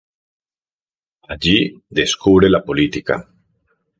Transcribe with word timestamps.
Allí 1.33 1.59
descubre 1.91 2.49
la 2.49 2.63
política. 2.65 3.27